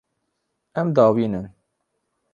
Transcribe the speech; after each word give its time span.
Em 0.83 0.87
diavînin. 1.01 1.45